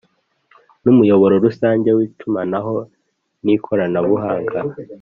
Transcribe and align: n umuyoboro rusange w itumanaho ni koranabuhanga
n 0.83 0.85
umuyoboro 0.93 1.33
rusange 1.45 1.89
w 1.97 1.99
itumanaho 2.07 2.75
ni 3.43 3.55
koranabuhanga 3.63 4.59